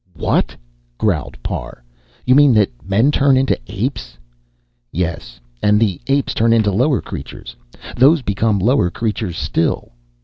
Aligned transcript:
"What?" 0.15 0.55
growled 0.97 1.37
Parr. 1.43 1.83
"You 2.25 2.33
mean 2.33 2.55
that 2.55 2.71
men 2.83 3.11
turn 3.11 3.37
into 3.37 3.55
apes?" 3.67 4.17
"Yes. 4.91 5.39
And 5.61 5.79
the 5.79 6.01
apes 6.07 6.33
turn 6.33 6.53
into 6.53 6.71
lower 6.71 7.01
creatures. 7.01 7.55
Those 7.95 8.23
become 8.23 8.57
lower 8.57 8.89
creatures 8.89 9.37
still." 9.37 9.91